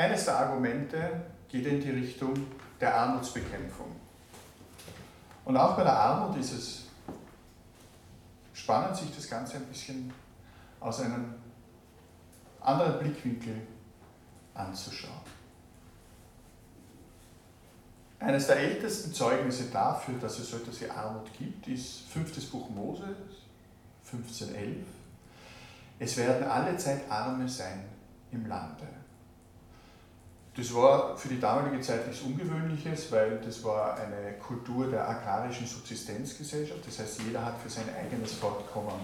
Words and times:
eines 0.00 0.24
der 0.24 0.38
Argumente 0.38 1.20
geht 1.48 1.66
in 1.66 1.78
die 1.78 1.90
Richtung 1.90 2.32
der 2.80 2.94
Armutsbekämpfung. 2.94 3.94
Und 5.44 5.56
auch 5.58 5.76
bei 5.76 5.82
der 5.82 5.92
Armut 5.92 6.38
ist 6.38 6.52
es 6.52 6.84
spannend, 8.54 8.96
sich 8.96 9.14
das 9.14 9.28
Ganze 9.28 9.56
ein 9.56 9.66
bisschen 9.66 10.10
aus 10.78 11.00
einem 11.00 11.34
anderen 12.62 12.98
Blickwinkel 12.98 13.60
anzuschauen. 14.54 15.20
Eines 18.20 18.46
der 18.46 18.56
ältesten 18.56 19.12
Zeugnisse 19.12 19.64
dafür, 19.70 20.18
dass 20.18 20.38
es 20.38 20.50
so 20.50 20.58
etwas 20.58 20.80
wie 20.80 20.88
Armut 20.88 21.30
gibt, 21.38 21.68
ist 21.68 22.08
fünftes 22.08 22.46
Buch 22.46 22.70
Mose, 22.70 23.16
1511. 24.10 24.86
Es 25.98 26.16
werden 26.16 26.48
alle 26.48 26.76
Zeit 26.78 27.10
Arme 27.10 27.46
sein 27.46 27.84
im 28.32 28.46
Lande. 28.46 28.99
Das 30.56 30.74
war 30.74 31.16
für 31.16 31.28
die 31.28 31.38
damalige 31.38 31.80
Zeit 31.80 32.06
nichts 32.08 32.22
Ungewöhnliches, 32.22 33.12
weil 33.12 33.38
das 33.38 33.62
war 33.62 33.94
eine 33.94 34.32
Kultur 34.38 34.88
der 34.88 35.08
agrarischen 35.08 35.66
Subsistenzgesellschaft. 35.66 36.84
Das 36.86 36.98
heißt, 36.98 37.22
jeder 37.22 37.44
hat 37.44 37.58
für 37.58 37.70
sein 37.70 37.84
eigenes 37.96 38.32
Fortkommen 38.32 39.00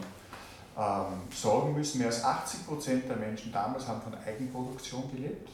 ähm, 0.77 1.22
sorgen 1.30 1.74
müssen. 1.74 1.98
Mehr 1.98 2.09
als 2.09 2.24
80 2.24 2.66
Prozent 2.66 3.09
der 3.09 3.16
Menschen 3.16 3.52
damals 3.52 3.86
haben 3.86 4.02
von 4.02 4.14
Eigenproduktion 4.27 5.10
gelebt. 5.14 5.48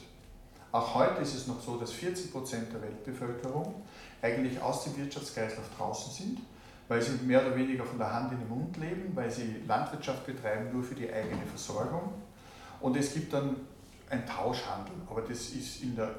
Auch 0.72 0.94
heute 0.94 1.20
ist 1.20 1.34
es 1.34 1.46
noch 1.46 1.60
so, 1.60 1.76
dass 1.76 1.92
40 1.92 2.32
Prozent 2.32 2.72
der 2.72 2.80
Weltbevölkerung 2.80 3.74
eigentlich 4.22 4.60
aus 4.62 4.84
dem 4.84 4.96
Wirtschaftskreislauf 4.96 5.66
draußen 5.76 6.10
sind, 6.10 6.38
weil 6.88 7.02
sie 7.02 7.12
mehr 7.26 7.46
oder 7.46 7.54
weniger 7.54 7.84
von 7.84 7.98
der 7.98 8.10
Hand 8.10 8.32
in 8.32 8.38
den 8.38 8.48
Mund 8.48 8.74
leben, 8.78 9.14
weil 9.14 9.30
sie 9.30 9.56
Landwirtschaft 9.68 10.24
betreiben 10.24 10.72
nur 10.72 10.82
für 10.82 10.94
die 10.94 11.12
eigene 11.12 11.44
Versorgung. 11.46 12.14
Und 12.80 12.96
es 12.96 13.12
gibt 13.12 13.34
dann 13.34 13.56
ein 14.12 14.26
Tauschhandel, 14.26 14.94
aber 15.08 15.22
das 15.22 15.50
ist 15.50 15.82
in 15.82 15.96
der 15.96 16.10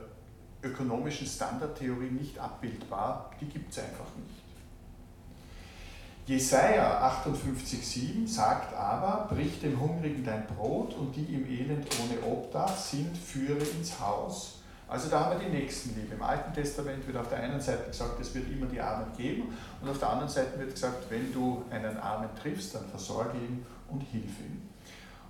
ökonomischen 0.64 1.28
Standardtheorie 1.28 2.10
nicht 2.10 2.40
abbildbar, 2.40 3.32
die 3.40 3.46
gibt 3.46 3.72
es 3.72 3.80
einfach 3.80 4.08
nicht. 4.18 4.44
Jesaja 6.26 7.22
58,7 7.26 8.26
sagt 8.28 8.74
aber: 8.74 9.28
Brich 9.30 9.60
dem 9.60 9.80
Hungrigen 9.80 10.24
dein 10.24 10.48
Brot 10.48 10.94
und 10.94 11.14
die 11.16 11.34
im 11.34 11.46
Elend 11.46 11.86
ohne 12.02 12.34
Obdach 12.34 12.78
sind, 12.78 13.18
führe 13.18 13.62
ins 13.62 14.00
Haus. 14.00 14.60
Also 14.88 15.10
da 15.10 15.26
haben 15.26 15.40
wir 15.42 15.50
die 15.50 15.56
Nächstenliebe. 15.56 16.16
Im 16.16 16.22
Alten 16.22 16.54
Testament 16.54 17.06
wird 17.08 17.18
auf 17.18 17.28
der 17.28 17.40
einen 17.40 17.60
Seite 17.60 17.88
gesagt, 17.88 18.22
es 18.22 18.34
wird 18.34 18.50
immer 18.50 18.68
die 18.68 18.80
Armen 18.80 19.08
geben 19.18 19.54
und 19.82 19.90
auf 19.90 20.00
der 20.00 20.12
anderen 20.12 20.30
Seite 20.30 20.58
wird 20.60 20.72
gesagt, 20.72 21.10
wenn 21.10 21.34
du 21.34 21.66
einen 21.70 21.98
Armen 21.98 22.30
triffst, 22.42 22.76
dann 22.76 22.88
versorge 22.88 23.38
ihn 23.38 23.66
und 23.90 24.02
hilf 24.02 24.40
ihm. 24.40 24.73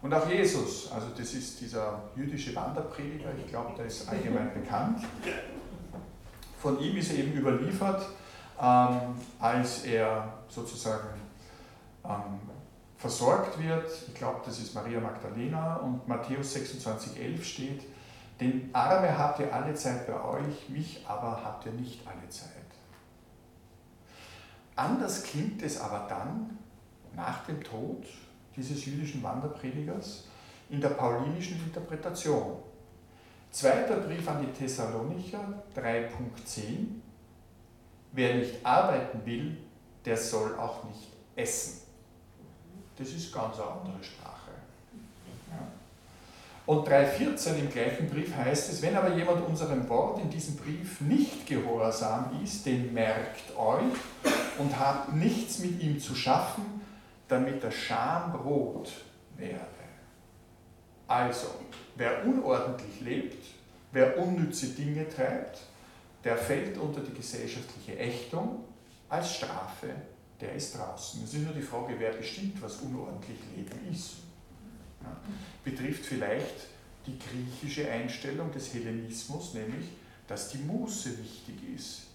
Und 0.03 0.13
auch 0.13 0.27
Jesus, 0.27 0.91
also 0.91 1.07
das 1.17 1.33
ist 1.33 1.61
dieser 1.61 2.01
jüdische 2.13 2.53
Wanderprediger, 2.53 3.29
ich 3.39 3.47
glaube, 3.49 3.73
der 3.77 3.85
ist 3.85 4.07
allgemein 4.09 4.53
bekannt. 4.61 4.99
Von 6.59 6.77
ihm 6.81 6.97
ist 6.97 7.13
eben 7.13 7.31
überliefert, 7.31 8.05
ähm, 8.61 9.15
als 9.39 9.85
er 9.85 10.33
sozusagen 10.49 11.07
ähm, 12.03 12.41
versorgt 12.97 13.57
wird. 13.63 13.89
Ich 14.09 14.13
glaube, 14.13 14.41
das 14.45 14.59
ist 14.59 14.75
Maria 14.75 14.99
Magdalena 14.99 15.77
und 15.77 16.05
Matthäus 16.05 16.53
26,11 16.53 17.41
steht, 17.41 17.83
den 18.41 18.71
Arme 18.73 19.17
habt 19.17 19.39
ihr 19.39 19.55
alle 19.55 19.73
Zeit 19.73 20.05
bei 20.05 20.21
euch, 20.21 20.67
mich 20.67 21.05
aber 21.07 21.41
habt 21.45 21.65
ihr 21.65 21.71
nicht 21.71 22.05
alle 22.05 22.27
Zeit. 22.27 22.49
Anders 24.75 25.23
klingt 25.23 25.61
es 25.61 25.79
aber 25.79 26.07
dann 26.09 26.57
nach 27.15 27.45
dem 27.45 27.63
Tod 27.63 28.05
dieses 28.55 28.85
jüdischen 28.85 29.23
Wanderpredigers 29.23 30.25
in 30.69 30.81
der 30.81 30.89
paulinischen 30.89 31.57
Interpretation. 31.63 32.57
Zweiter 33.51 33.97
Brief 33.97 34.27
an 34.27 34.41
die 34.41 34.51
Thessalonicher 34.51 35.63
3.10 35.75 37.01
Wer 38.11 38.35
nicht 38.35 38.63
arbeiten 38.63 39.25
will, 39.25 39.57
der 40.05 40.17
soll 40.17 40.55
auch 40.55 40.83
nicht 40.83 41.09
essen. 41.35 41.81
Das 42.97 43.09
ist 43.09 43.33
ganz 43.33 43.55
eine 43.55 43.69
andere 43.69 44.03
Sprache. 44.03 44.51
Und 46.65 46.87
3.14 46.87 47.57
im 47.59 47.69
gleichen 47.71 48.09
Brief 48.09 48.33
heißt 48.35 48.71
es, 48.71 48.81
wenn 48.81 48.95
aber 48.95 49.15
jemand 49.15 49.45
unserem 49.45 49.89
Wort 49.89 50.21
in 50.21 50.29
diesem 50.29 50.55
Brief 50.55 51.01
nicht 51.01 51.45
gehorsam 51.45 52.39
ist, 52.41 52.65
den 52.65 52.93
merkt 52.93 53.55
euch 53.57 53.83
und 54.59 54.79
habt 54.79 55.13
nichts 55.13 55.59
mit 55.59 55.81
ihm 55.81 55.99
zu 55.99 56.15
schaffen, 56.15 56.82
damit 57.27 57.63
der 57.63 57.71
Schambrot 57.71 58.91
werde. 59.37 59.67
Also, 61.07 61.47
wer 61.95 62.25
unordentlich 62.25 63.01
lebt, 63.01 63.45
wer 63.91 64.17
unnütze 64.17 64.67
Dinge 64.67 65.07
treibt, 65.09 65.61
der 66.23 66.37
fällt 66.37 66.77
unter 66.77 67.01
die 67.01 67.13
gesellschaftliche 67.13 67.97
Ächtung 67.97 68.63
als 69.09 69.35
Strafe, 69.35 69.89
der 70.39 70.53
ist 70.53 70.77
draußen. 70.77 71.23
Es 71.23 71.33
ist 71.33 71.43
nur 71.43 71.53
die 71.53 71.61
Frage, 71.61 71.95
wer 71.97 72.13
bestimmt, 72.13 72.61
was 72.61 72.77
unordentlich 72.77 73.37
Leben 73.55 73.91
ist. 73.91 74.15
Ja, 75.01 75.15
betrifft 75.63 76.05
vielleicht 76.05 76.67
die 77.05 77.19
griechische 77.19 77.89
Einstellung 77.89 78.51
des 78.51 78.73
Hellenismus, 78.73 79.53
nämlich, 79.53 79.87
dass 80.27 80.49
die 80.49 80.59
Muße 80.59 81.17
wichtig 81.17 81.75
ist. 81.75 82.12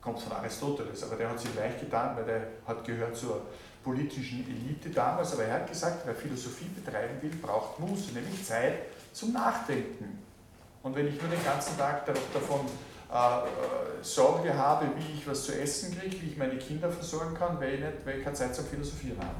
Kommt 0.00 0.20
von 0.20 0.32
Aristoteles, 0.32 1.02
aber 1.02 1.16
der 1.16 1.30
hat 1.30 1.40
sich 1.40 1.54
leicht 1.54 1.80
getan, 1.80 2.16
weil 2.16 2.24
der 2.24 2.46
hat 2.66 2.84
gehört 2.84 3.16
zur 3.16 3.42
politischen 3.82 4.46
Elite 4.46 4.90
damals, 4.90 5.32
aber 5.32 5.44
er 5.44 5.54
hat 5.54 5.68
gesagt, 5.68 6.02
wer 6.04 6.14
Philosophie 6.14 6.66
betreiben 6.66 7.20
will, 7.20 7.34
braucht 7.42 7.80
Muße, 7.80 8.12
nämlich 8.12 8.44
Zeit 8.44 8.74
zum 9.12 9.32
Nachdenken. 9.32 10.18
Und 10.82 10.94
wenn 10.94 11.08
ich 11.08 11.20
nur 11.20 11.30
den 11.30 11.44
ganzen 11.44 11.76
Tag 11.76 12.06
davon 12.06 12.60
äh, 13.10 14.02
Sorge 14.02 14.54
habe, 14.54 14.86
wie 14.96 15.18
ich 15.18 15.26
was 15.26 15.44
zu 15.44 15.58
essen 15.58 15.98
kriege, 15.98 16.20
wie 16.22 16.30
ich 16.30 16.36
meine 16.36 16.56
Kinder 16.56 16.90
versorgen 16.90 17.34
kann, 17.34 17.58
weil 17.60 17.74
ich, 17.74 17.80
nicht, 17.80 17.92
weil 18.04 18.18
ich 18.18 18.24
keine 18.24 18.36
Zeit 18.36 18.54
zum 18.54 18.66
Philosophieren 18.66 19.18
habe. 19.18 19.34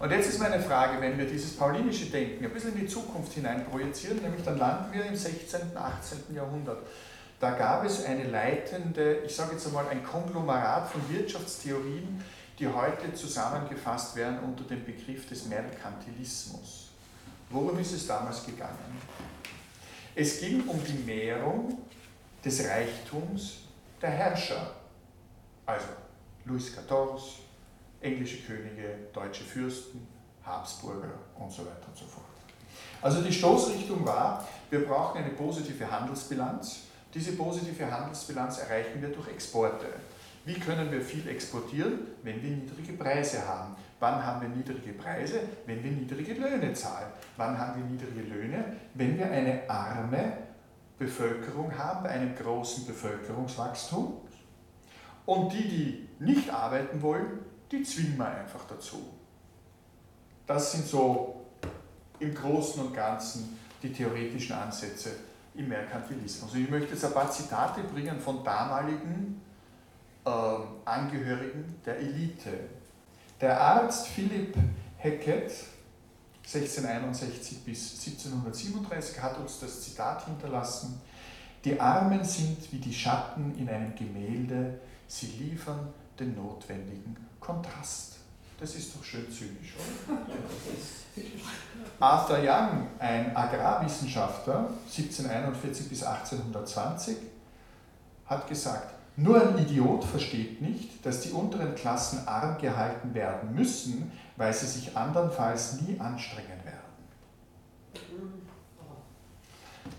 Und 0.00 0.12
jetzt 0.12 0.28
ist 0.28 0.38
meine 0.38 0.60
Frage, 0.60 1.00
wenn 1.00 1.18
wir 1.18 1.26
dieses 1.26 1.56
paulinische 1.56 2.06
Denken 2.06 2.44
ein 2.44 2.52
bisschen 2.52 2.72
in 2.74 2.80
die 2.82 2.86
Zukunft 2.86 3.32
hinein 3.32 3.66
projizieren, 3.66 4.22
nämlich 4.22 4.44
dann 4.44 4.58
landen 4.58 4.92
wir 4.92 5.04
im 5.04 5.16
16., 5.16 5.76
18. 5.76 6.36
Jahrhundert. 6.36 6.78
Da 7.40 7.52
gab 7.52 7.84
es 7.84 8.04
eine 8.04 8.24
leitende, 8.24 9.18
ich 9.24 9.34
sage 9.34 9.52
jetzt 9.52 9.66
einmal 9.66 9.88
ein 9.88 10.02
Konglomerat 10.02 10.90
von 10.90 11.08
Wirtschaftstheorien, 11.08 12.22
die 12.58 12.66
heute 12.66 13.14
zusammengefasst 13.14 14.16
werden 14.16 14.40
unter 14.40 14.64
dem 14.64 14.84
Begriff 14.84 15.28
des 15.28 15.46
Merkantilismus. 15.46 16.88
Worum 17.50 17.78
ist 17.78 17.92
es 17.92 18.06
damals 18.06 18.44
gegangen? 18.44 19.00
Es 20.16 20.40
ging 20.40 20.66
um 20.66 20.82
die 20.84 21.04
Mehrung 21.04 21.78
des 22.44 22.66
Reichtums 22.66 23.58
der 24.02 24.10
Herrscher. 24.10 24.74
Also 25.64 25.86
Louis 26.44 26.72
XIV, 26.72 27.44
englische 28.00 28.38
Könige, 28.38 29.10
deutsche 29.12 29.44
Fürsten, 29.44 30.06
Habsburger 30.44 31.14
und 31.38 31.52
so 31.52 31.62
weiter 31.62 31.86
und 31.88 31.96
so 31.96 32.04
fort. 32.04 32.26
Also 33.00 33.22
die 33.22 33.32
Stoßrichtung 33.32 34.04
war, 34.04 34.46
wir 34.70 34.84
brauchen 34.84 35.18
eine 35.18 35.30
positive 35.30 35.88
Handelsbilanz. 35.88 36.80
Diese 37.14 37.32
positive 37.32 37.90
Handelsbilanz 37.90 38.58
erreichen 38.58 39.00
wir 39.00 39.08
durch 39.08 39.28
Exporte. 39.28 39.86
Wie 40.44 40.54
können 40.54 40.90
wir 40.90 41.00
viel 41.00 41.26
exportieren, 41.28 42.00
wenn 42.22 42.42
wir 42.42 42.50
niedrige 42.50 42.92
Preise 42.92 43.46
haben? 43.46 43.76
Wann 44.00 44.24
haben 44.24 44.42
wir 44.42 44.48
niedrige 44.48 44.92
Preise? 44.92 45.40
Wenn 45.66 45.82
wir 45.82 45.90
niedrige 45.90 46.34
Löhne 46.34 46.72
zahlen. 46.74 47.08
Wann 47.36 47.58
haben 47.58 47.82
wir 47.82 47.90
niedrige 47.90 48.28
Löhne? 48.28 48.76
Wenn 48.94 49.18
wir 49.18 49.30
eine 49.30 49.68
arme 49.68 50.38
Bevölkerung 50.98 51.76
haben, 51.76 52.04
bei 52.04 52.10
einem 52.10 52.34
großen 52.34 52.86
Bevölkerungswachstum. 52.86 54.20
Und 55.26 55.52
die, 55.52 55.68
die 55.68 56.08
nicht 56.18 56.50
arbeiten 56.50 57.00
wollen, 57.02 57.40
die 57.70 57.82
zwingen 57.82 58.16
wir 58.16 58.28
einfach 58.28 58.64
dazu. 58.66 59.14
Das 60.46 60.72
sind 60.72 60.86
so 60.86 61.46
im 62.18 62.34
Großen 62.34 62.82
und 62.82 62.94
Ganzen 62.94 63.58
die 63.82 63.92
theoretischen 63.92 64.56
Ansätze 64.56 65.10
im 65.58 65.68
Merkantilismus. 65.68 66.52
Und 66.52 66.60
ich 66.60 66.70
möchte 66.70 66.92
jetzt 66.92 67.04
ein 67.04 67.12
paar 67.12 67.30
Zitate 67.30 67.82
bringen 67.82 68.18
von 68.18 68.42
damaligen 68.42 69.42
äh, 70.24 70.30
Angehörigen 70.84 71.76
der 71.84 71.98
Elite 71.98 72.50
der 73.40 73.60
Arzt 73.60 74.08
Philipp 74.08 74.56
Hackett, 74.98 75.52
1661 76.42 77.64
bis 77.64 77.92
1737, 78.04 79.22
hat 79.22 79.38
uns 79.38 79.60
das 79.60 79.82
Zitat 79.82 80.24
hinterlassen, 80.24 81.00
die 81.64 81.78
Armen 81.78 82.24
sind 82.24 82.72
wie 82.72 82.78
die 82.78 82.92
Schatten 82.92 83.54
in 83.56 83.68
einem 83.68 83.94
Gemälde, 83.94 84.80
sie 85.06 85.26
liefern 85.26 85.92
den 86.18 86.34
notwendigen 86.34 87.16
Kontrast. 87.38 88.16
Das 88.58 88.74
ist 88.74 88.96
doch 88.96 89.04
schön 89.04 89.30
zynisch, 89.30 89.74
oder? 89.76 90.18
Arthur 92.00 92.38
Young, 92.38 92.88
ein 92.98 93.36
Agrarwissenschaftler, 93.36 94.70
1741 94.84 95.88
bis 95.88 96.02
1820, 96.02 97.16
hat 98.26 98.48
gesagt, 98.48 98.94
nur 99.16 99.40
ein 99.40 99.58
Idiot 99.58 100.04
versteht 100.04 100.60
nicht, 100.60 101.04
dass 101.04 101.20
die 101.20 101.30
unteren 101.30 101.74
Klassen 101.74 102.26
arm 102.26 102.58
gehalten 102.58 103.14
werden 103.14 103.54
müssen, 103.54 104.12
weil 104.36 104.52
sie 104.52 104.66
sich 104.66 104.96
andernfalls 104.96 105.80
nie 105.80 105.98
anstrengen 105.98 106.64
werden. 106.64 106.78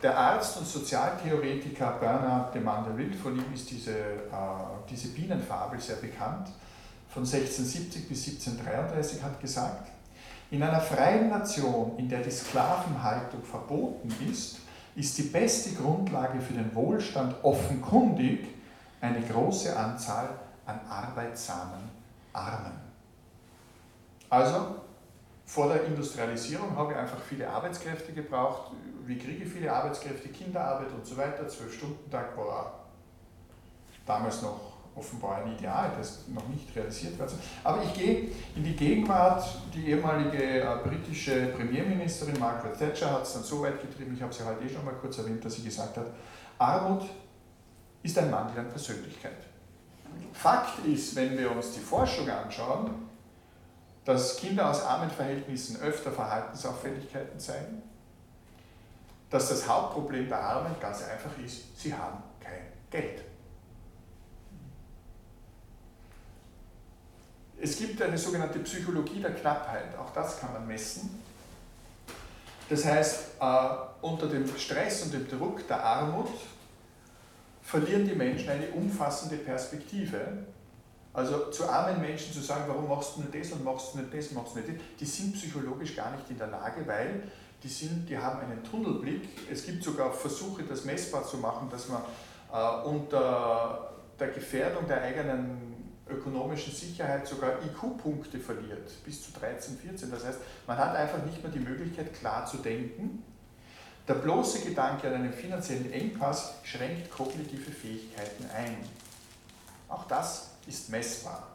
Der 0.01 0.17
Arzt 0.17 0.57
und 0.57 0.65
Sozialtheoretiker 0.65 1.97
Bernard 1.99 2.55
de 2.55 2.61
Mandeville, 2.61 3.13
von 3.13 3.35
ihm 3.35 3.53
ist 3.53 3.69
diese, 3.69 3.91
äh, 3.91 4.27
diese 4.89 5.09
Bienenfabel 5.09 5.79
sehr 5.81 5.97
bekannt, 5.97 6.49
von 7.09 7.23
1670 7.23 8.07
bis 8.07 8.27
1733 8.27 9.23
hat 9.23 9.39
gesagt, 9.41 9.91
in 10.51 10.63
einer 10.63 10.81
freien 10.81 11.29
Nation, 11.29 11.97
in 11.97 12.09
der 12.09 12.21
die 12.21 12.31
Sklavenhaltung 12.31 13.43
verboten 13.43 14.13
ist, 14.31 14.59
ist 14.95 15.17
die 15.17 15.23
beste 15.23 15.75
Grundlage 15.75 16.41
für 16.41 16.53
den 16.53 16.73
Wohlstand 16.73 17.35
offenkundig 17.43 18.47
eine 19.01 19.21
große 19.21 19.75
Anzahl 19.75 20.29
an 20.65 20.79
arbeitsamen 20.89 21.89
Armen. 22.33 22.73
Also, 24.29 24.75
vor 25.45 25.69
der 25.69 25.85
Industrialisierung 25.85 26.75
habe 26.75 26.93
ich 26.93 26.97
einfach 26.99 27.19
viele 27.21 27.49
Arbeitskräfte 27.49 28.13
gebraucht. 28.13 28.71
Wie 29.05 29.17
kriege 29.17 29.43
ich 29.43 29.51
viele 29.51 29.71
Arbeitskräfte? 29.71 30.29
Kinderarbeit 30.29 30.91
und 30.91 31.05
so 31.05 31.17
weiter. 31.17 31.47
Zwölf 31.47 31.73
Stunden 31.73 32.09
Tag 32.11 32.37
war 32.37 32.85
damals 34.05 34.43
noch 34.43 34.78
offenbar 34.99 35.43
ein 35.43 35.53
Ideal, 35.53 35.91
das 35.97 36.27
noch 36.27 36.47
nicht 36.49 36.75
realisiert 36.75 37.17
wird. 37.17 37.31
Aber 37.63 37.81
ich 37.83 37.93
gehe 37.93 38.29
in 38.55 38.63
die 38.63 38.75
Gegenwart. 38.75 39.43
Die 39.73 39.89
ehemalige 39.89 40.61
äh, 40.61 40.77
britische 40.83 41.47
Premierministerin 41.47 42.37
Margaret 42.37 42.77
Thatcher 42.77 43.11
hat 43.11 43.23
es 43.23 43.33
dann 43.33 43.43
so 43.43 43.61
weit 43.61 43.81
getrieben, 43.81 44.13
ich 44.13 44.21
habe 44.21 44.33
sie 44.33 44.43
heute 44.43 44.63
eh 44.63 44.69
schon 44.69 44.83
mal 44.83 44.93
kurz 44.95 45.17
erwähnt, 45.17 45.43
dass 45.43 45.55
sie 45.55 45.63
gesagt 45.63 45.97
hat, 45.97 46.07
Armut 46.57 47.03
ist 48.03 48.17
ein 48.17 48.29
Mangel 48.29 48.59
an 48.59 48.69
Persönlichkeit. 48.69 49.37
Fakt 50.33 50.85
ist, 50.85 51.15
wenn 51.15 51.37
wir 51.37 51.51
uns 51.51 51.71
die 51.71 51.79
Forschung 51.79 52.29
anschauen, 52.29 52.91
dass 54.05 54.37
Kinder 54.37 54.69
aus 54.69 54.83
armen 54.83 55.09
Verhältnissen 55.09 55.79
öfter 55.81 56.11
Verhaltensauffälligkeiten 56.11 57.39
zeigen, 57.39 57.83
dass 59.29 59.49
das 59.49 59.67
Hauptproblem 59.67 60.27
der 60.27 60.41
Armen 60.41 60.75
ganz 60.79 61.03
einfach 61.03 61.31
ist, 61.43 61.79
sie 61.79 61.93
haben 61.93 62.23
kein 62.39 62.61
Geld. 62.89 63.28
Es 67.69 67.77
gibt 67.77 68.01
eine 68.01 68.17
sogenannte 68.17 68.57
Psychologie 68.59 69.21
der 69.21 69.29
Knappheit, 69.29 69.95
auch 69.95 70.11
das 70.11 70.39
kann 70.39 70.53
man 70.53 70.67
messen. 70.67 71.21
Das 72.67 72.83
heißt, 72.83 73.25
äh, 73.39 73.67
unter 74.01 74.25
dem 74.25 74.47
Stress 74.57 75.03
und 75.03 75.13
dem 75.13 75.29
Druck 75.29 75.67
der 75.67 75.83
Armut 75.83 76.31
verlieren 77.61 78.07
die 78.07 78.15
Menschen 78.15 78.49
eine 78.49 78.69
umfassende 78.69 79.37
Perspektive. 79.37 80.19
Also 81.13 81.51
zu 81.51 81.69
armen 81.69 82.01
Menschen 82.01 82.33
zu 82.33 82.41
sagen, 82.41 82.63
warum 82.67 82.89
machst 82.89 83.17
du 83.17 83.21
nicht 83.21 83.35
das 83.35 83.51
und 83.51 83.63
machst 83.63 83.93
du 83.93 83.99
nicht 83.99 84.15
das, 84.15 84.31
machst 84.31 84.55
du 84.55 84.61
nicht 84.61 84.69
das, 84.69 84.75
die 84.99 85.05
sind 85.05 85.33
psychologisch 85.33 85.95
gar 85.95 86.09
nicht 86.15 86.27
in 86.27 86.39
der 86.39 86.47
Lage, 86.47 86.87
weil 86.87 87.21
die, 87.61 87.67
sind, 87.67 88.09
die 88.09 88.17
haben 88.17 88.39
einen 88.39 88.63
Tunnelblick. 88.63 89.29
Es 89.51 89.63
gibt 89.63 89.83
sogar 89.83 90.11
Versuche, 90.11 90.63
das 90.63 90.85
messbar 90.85 91.23
zu 91.23 91.37
machen, 91.37 91.69
dass 91.69 91.87
man 91.87 92.01
äh, 92.51 92.87
unter 92.87 93.91
der 94.19 94.29
Gefährdung 94.29 94.87
der 94.87 95.03
eigenen 95.03 95.78
ökonomischen 96.09 96.73
Sicherheit 96.73 97.27
sogar 97.27 97.53
IQ-Punkte 97.63 98.39
verliert, 98.39 98.89
bis 99.05 99.23
zu 99.23 99.31
13, 99.39 99.77
14. 99.77 100.11
Das 100.11 100.25
heißt, 100.25 100.39
man 100.67 100.77
hat 100.77 100.95
einfach 100.95 101.23
nicht 101.25 101.41
mehr 101.43 101.51
die 101.51 101.59
Möglichkeit, 101.59 102.13
klar 102.13 102.45
zu 102.45 102.57
denken. 102.57 103.23
Der 104.07 104.15
bloße 104.15 104.61
Gedanke 104.61 105.07
an 105.07 105.15
einen 105.15 105.33
finanziellen 105.33 105.91
Engpass 105.91 106.55
schränkt 106.63 107.11
kognitive 107.11 107.71
Fähigkeiten 107.71 108.45
ein. 108.55 108.77
Auch 109.87 110.05
das 110.05 110.51
ist 110.67 110.89
messbar. 110.89 111.47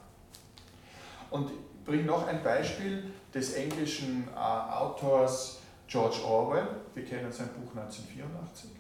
Und 1.31 1.51
ich 1.51 1.85
bringe 1.85 2.05
noch 2.05 2.27
ein 2.27 2.43
Beispiel 2.43 3.11
des 3.35 3.55
englischen 3.55 4.29
äh, 4.35 4.39
Autors 4.39 5.59
George 5.87 6.25
Orwell, 6.25 6.67
wir 6.95 7.05
kennen 7.05 7.31
sein 7.31 7.49
Buch 7.49 7.71
1984, 7.77 8.71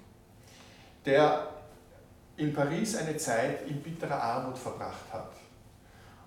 der 1.05 1.49
in 2.37 2.53
Paris 2.53 2.97
eine 2.97 3.17
Zeit 3.17 3.69
in 3.69 3.83
bitterer 3.83 4.21
Armut 4.21 4.59
verbracht 4.59 5.13
hat. 5.13 5.33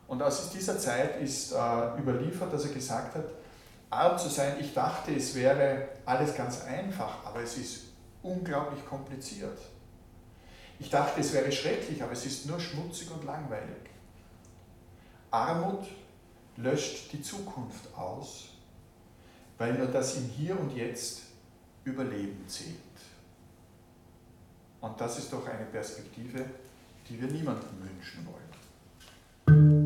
Und 0.08 0.22
aus 0.22 0.52
dieser 0.52 0.80
Zeit 0.80 1.22
ist 1.22 1.52
äh, 1.52 2.00
überliefert, 2.00 2.52
dass 2.54 2.66
er 2.66 2.74
gesagt 2.74 3.16
hat, 3.16 3.26
arm 3.90 4.18
zu 4.18 4.30
sein, 4.30 4.56
ich 4.60 4.74
dachte, 4.74 5.14
es 5.14 5.36
wäre 5.36 5.90
alles 6.06 6.36
ganz 6.36 6.62
einfach, 6.64 7.26
aber 7.26 7.42
es 7.42 7.58
ist 7.58 7.84
unglaublich 8.24 8.86
kompliziert. 8.86 9.58
Ich 10.80 10.90
dachte, 10.90 11.20
es 11.20 11.34
wäre 11.34 11.52
schrecklich, 11.52 12.02
aber 12.02 12.12
es 12.12 12.26
ist 12.26 12.46
nur 12.46 12.60
schmutzig 12.60 13.12
und 13.12 13.26
langweilig. 13.26 13.90
Armut 15.32 15.88
löscht 16.56 17.12
die 17.12 17.22
Zukunft 17.22 17.94
aus, 17.96 18.50
weil 19.58 19.74
nur 19.74 19.88
das 19.88 20.18
im 20.18 20.30
Hier 20.30 20.60
und 20.60 20.76
Jetzt 20.76 21.22
Überleben 21.84 22.46
zählt. 22.48 22.76
Und 24.82 25.00
das 25.00 25.18
ist 25.20 25.32
doch 25.32 25.46
eine 25.48 25.66
Perspektive, 25.66 26.46
die 27.10 27.20
wir 27.20 27.30
niemandem 27.30 27.70
wünschen 27.82 28.28
wollen. 28.28 29.77